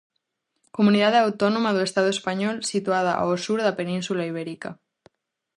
[0.77, 4.69] Comunidade Autónoma do estado español, situada ao sur da Península Ibérica.